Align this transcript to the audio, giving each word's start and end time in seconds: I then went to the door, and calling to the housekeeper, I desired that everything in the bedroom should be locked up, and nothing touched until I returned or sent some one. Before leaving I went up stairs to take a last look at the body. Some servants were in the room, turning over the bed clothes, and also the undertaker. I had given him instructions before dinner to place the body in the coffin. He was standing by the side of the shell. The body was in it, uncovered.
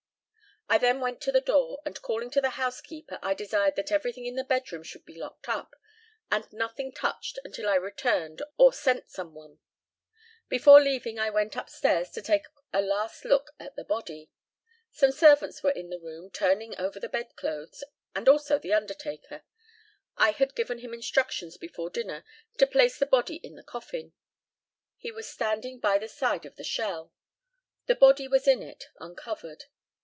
I 0.69 0.77
then 0.77 1.01
went 1.01 1.19
to 1.23 1.33
the 1.33 1.41
door, 1.41 1.81
and 1.85 2.01
calling 2.01 2.29
to 2.29 2.39
the 2.39 2.51
housekeeper, 2.51 3.19
I 3.21 3.33
desired 3.33 3.75
that 3.75 3.91
everything 3.91 4.25
in 4.25 4.35
the 4.35 4.45
bedroom 4.45 4.83
should 4.83 5.03
be 5.03 5.17
locked 5.17 5.49
up, 5.49 5.73
and 6.31 6.47
nothing 6.53 6.93
touched 6.93 7.37
until 7.43 7.67
I 7.67 7.75
returned 7.75 8.41
or 8.57 8.71
sent 8.71 9.09
some 9.11 9.35
one. 9.35 9.59
Before 10.47 10.79
leaving 10.81 11.19
I 11.19 11.29
went 11.29 11.57
up 11.57 11.69
stairs 11.69 12.09
to 12.11 12.21
take 12.21 12.45
a 12.71 12.81
last 12.81 13.25
look 13.25 13.51
at 13.59 13.75
the 13.75 13.83
body. 13.83 14.31
Some 14.91 15.11
servants 15.11 15.61
were 15.61 15.71
in 15.71 15.89
the 15.89 15.99
room, 15.99 16.29
turning 16.31 16.77
over 16.77 17.01
the 17.01 17.09
bed 17.09 17.35
clothes, 17.35 17.83
and 18.15 18.29
also 18.29 18.57
the 18.57 18.73
undertaker. 18.73 19.43
I 20.15 20.31
had 20.31 20.55
given 20.55 20.77
him 20.77 20.93
instructions 20.93 21.57
before 21.57 21.89
dinner 21.89 22.23
to 22.59 22.65
place 22.65 22.97
the 22.97 23.05
body 23.05 23.41
in 23.43 23.55
the 23.55 23.63
coffin. 23.63 24.13
He 24.95 25.11
was 25.11 25.27
standing 25.29 25.79
by 25.81 25.97
the 25.97 26.07
side 26.07 26.45
of 26.45 26.55
the 26.55 26.63
shell. 26.63 27.11
The 27.87 27.95
body 27.95 28.29
was 28.29 28.47
in 28.47 28.63
it, 28.63 28.85
uncovered. 29.01 29.65